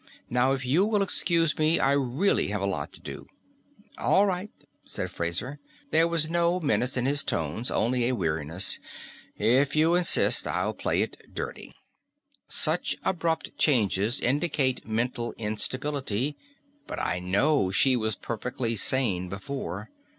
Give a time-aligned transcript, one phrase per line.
[0.31, 3.27] "Now if you will excuse me, I really have a lot to do"
[3.99, 4.49] "All right,"
[4.83, 5.59] said Fraser.
[5.91, 8.79] There was no menace in his tones, only a weariness.
[9.37, 11.75] "If you insist, I'll play it dirty.
[12.49, 16.35] Such abrupt changes indicate mental instability.
[16.87, 19.91] But I know she was perfectly sane before.